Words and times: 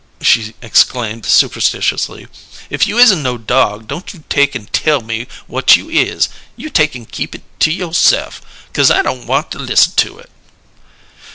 she 0.19 0.55
exclaimed 0.63 1.27
superstitiously. 1.27 2.27
"If 2.71 2.87
you 2.87 2.97
isn't 2.97 3.21
no 3.21 3.37
dog, 3.37 3.87
don't 3.87 4.11
you 4.15 4.23
take 4.29 4.55
an' 4.55 4.65
tell 4.71 5.01
me 5.01 5.27
whut 5.47 5.75
you 5.75 5.91
is: 5.91 6.27
you 6.55 6.71
take 6.71 6.95
an' 6.95 7.05
keep 7.05 7.35
it 7.35 7.43
to 7.59 7.71
you'se'f, 7.71 8.41
'cause 8.73 8.89
I 8.89 9.03
don' 9.03 9.27
want 9.27 9.51
to 9.51 9.59
listen 9.59 9.93
to 9.97 10.17
it!" 10.17 10.31